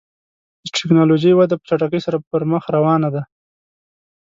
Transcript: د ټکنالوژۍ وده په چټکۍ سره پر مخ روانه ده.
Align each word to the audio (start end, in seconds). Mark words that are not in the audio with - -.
د 0.63 0.65
ټکنالوژۍ 0.75 1.31
وده 1.35 1.55
په 1.59 1.65
چټکۍ 1.69 1.99
سره 2.05 2.17
پر 2.29 2.41
مخ 2.51 2.63
روانه 2.75 3.09
ده. 3.15 3.23